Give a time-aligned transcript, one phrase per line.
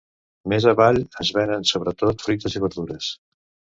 [0.53, 3.13] Més avall es venen sobretot fruites i verdures.